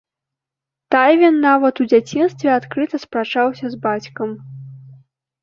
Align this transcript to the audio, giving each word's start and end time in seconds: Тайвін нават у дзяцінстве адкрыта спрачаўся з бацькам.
Тайвін 0.95 1.37
нават 1.47 1.81
у 1.85 1.87
дзяцінстве 1.91 2.49
адкрыта 2.57 2.95
спрачаўся 3.05 3.65
з 3.75 3.81
бацькам. 3.87 4.29